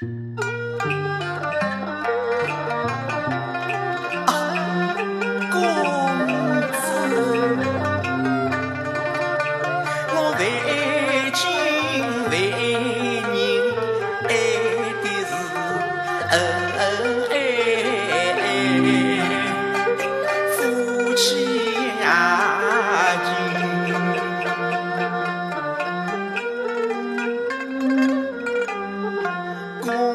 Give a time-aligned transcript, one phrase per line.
[0.00, 0.08] 公
[6.72, 6.86] 子，
[10.14, 10.99] 我为。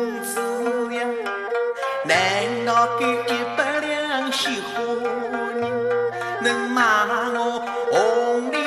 [0.05, 0.39] 公子
[0.93, 1.01] 呀，
[2.03, 2.13] 难
[2.63, 4.83] 道给一百两雪花
[5.59, 5.63] 银，
[6.43, 6.83] 能买
[7.33, 7.39] 我
[7.91, 8.61] 红莲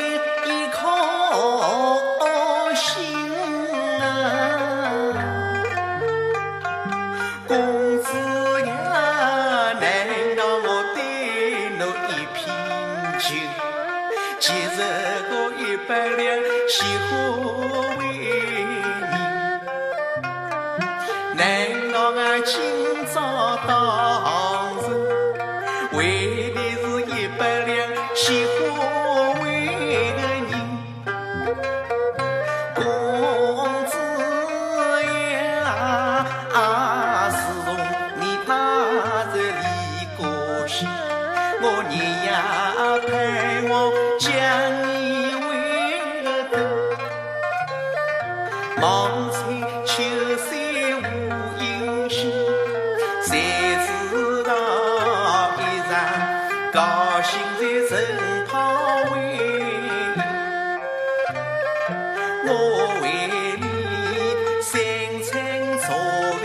[0.46, 0.80] 一颗
[2.74, 2.90] 心
[4.00, 4.02] 啊？
[7.46, 7.56] 公
[8.02, 8.08] 子
[8.66, 8.72] 呀，
[9.80, 9.86] 难
[10.36, 10.98] 道我对
[11.78, 12.36] 侬一片
[13.20, 13.26] 情，
[14.40, 14.76] 其实
[15.30, 15.32] 给
[15.62, 16.18] 一百两
[16.66, 17.14] 雪花
[18.02, 18.67] 银？
[21.38, 21.46] 难
[21.92, 22.58] 道我今
[23.14, 23.16] 朝
[23.68, 23.70] 到
[24.82, 24.86] 时
[25.96, 26.82] 为的是
[27.14, 27.70] 一百两
[28.12, 28.58] 喜欢
[29.44, 29.46] 为
[30.16, 30.52] 的人？
[32.74, 32.82] 公
[33.86, 33.94] 子
[35.04, 35.62] 呀，
[36.52, 36.58] 啊，
[37.30, 37.66] 自从
[38.18, 38.50] 你踏
[39.32, 39.62] 入离
[40.18, 40.20] 歌
[40.66, 40.74] 去，
[41.62, 41.92] 我日
[42.24, 42.26] 夜
[43.06, 43.08] 盼
[43.70, 43.72] 望
[44.18, 44.26] 将
[44.82, 44.90] 你
[45.46, 45.48] 为
[46.24, 46.58] 的等。
[62.50, 62.52] 我
[63.02, 63.62] 为你
[64.62, 64.72] 三
[65.22, 65.30] 餐
[65.84, 65.86] 做
[66.40, 66.44] 饭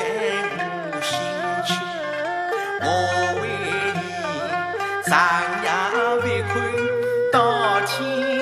[0.91, 1.11] 我心
[1.65, 1.69] 切，
[2.81, 2.85] 我
[3.41, 3.43] 为
[3.95, 4.01] 你
[5.09, 5.11] 长
[5.63, 5.65] 夜
[6.23, 6.51] 未困
[7.31, 7.35] 到
[7.87, 8.32] 天。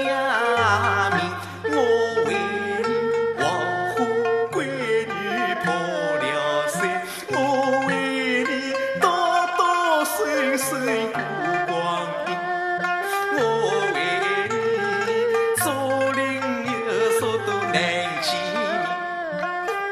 [17.73, 17.79] 难
[18.21, 18.29] 见，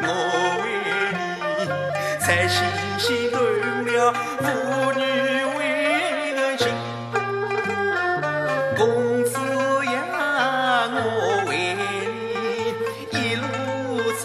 [0.01, 0.07] 我
[0.61, 0.63] 为
[1.15, 1.19] 你
[2.19, 2.57] 在心
[2.97, 3.39] 心暖
[3.85, 3.97] 了
[4.41, 4.45] 妇
[4.99, 5.01] 女
[5.57, 5.59] 为
[6.35, 6.61] 的情，
[8.75, 8.79] 公
[9.23, 9.31] 子
[9.85, 9.95] 呀，
[10.91, 10.99] 我
[11.47, 11.81] 为你
[13.17, 13.43] 一路
[14.21, 14.23] 长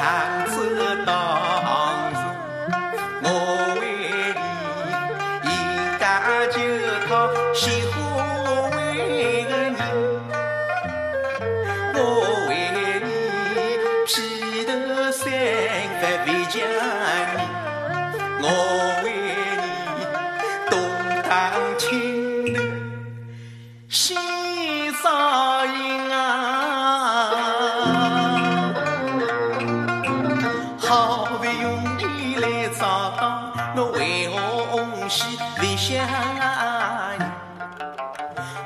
[0.51, 0.53] 走
[1.07, 1.09] 到
[2.13, 2.17] 此，
[3.23, 3.27] 我
[3.81, 3.83] 为
[4.35, 5.53] 你一
[6.01, 6.03] 家
[6.51, 6.59] 酒
[7.07, 7.09] 套
[7.55, 7.95] 喜欢
[8.45, 8.79] 我为
[9.45, 9.79] 的人，
[11.95, 12.03] 我。
[16.27, 16.63] 为将
[17.37, 17.43] 你，
[18.41, 18.47] 我
[19.05, 19.07] 为
[19.61, 19.65] 你
[20.71, 20.73] 东
[21.29, 21.33] 荡
[21.79, 22.59] 青龙，
[23.89, 24.15] 西
[25.03, 26.19] 扫银啊！
[30.79, 34.35] 好不容易来朝纲，侬为何
[34.71, 37.13] 红杏别香啊？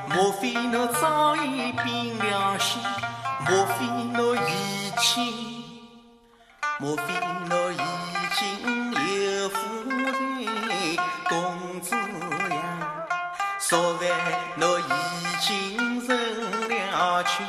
[0.07, 2.81] 莫非侬早已变良心？
[3.49, 5.48] 莫非侬已清？
[6.81, 7.03] 莫非
[7.51, 7.75] 我已
[8.37, 8.39] 经
[8.93, 9.57] 有夫
[9.89, 10.95] 人
[11.27, 12.57] 公子呀
[13.69, 14.03] 若是
[14.61, 14.81] 我已
[15.41, 15.45] 经
[16.07, 16.15] 成
[16.69, 17.45] 了亲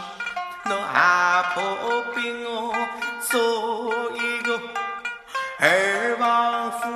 [0.64, 2.74] 那阿哥逼我
[3.20, 4.60] 做一个
[5.60, 6.88] 二旁夫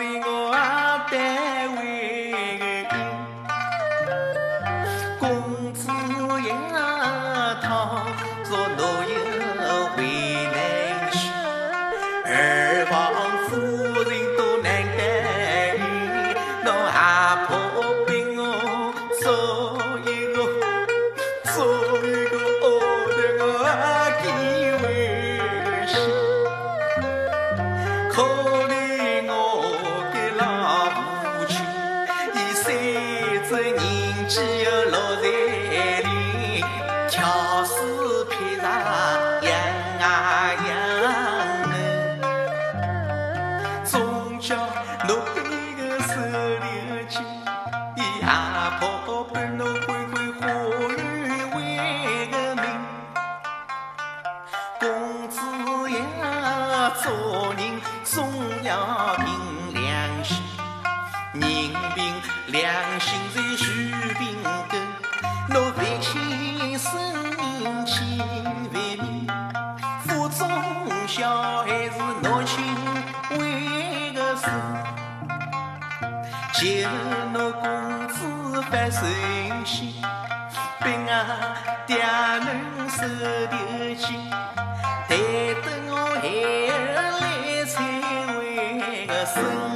[0.00, 0.58] 人我也
[1.08, 1.14] 得
[1.76, 1.78] 回
[2.58, 2.84] 应
[5.20, 5.86] 公子
[6.48, 6.50] 呀
[7.62, 7.64] 倘
[8.50, 9.35] 若我有
[58.66, 59.26] 要凭
[59.74, 60.42] 良心，
[61.34, 61.40] 人
[61.94, 61.98] 凭
[62.48, 63.64] 良心在树
[64.18, 64.74] 凭根。
[65.48, 66.90] 若为情生
[67.38, 69.28] 命轻万命，
[70.04, 70.48] 腹中
[71.06, 72.54] 小孩是母亲
[73.38, 74.44] 为个事。
[76.54, 76.88] 就日
[77.32, 79.00] 那公子发神
[79.64, 79.94] 心，
[80.82, 81.10] 逼我
[81.86, 82.44] 爹娘
[82.90, 83.06] 受
[83.46, 83.54] 丢
[83.94, 84.28] 尽，
[85.08, 85.14] 待
[85.62, 86.65] 等我孩。
[89.34, 89.75] I.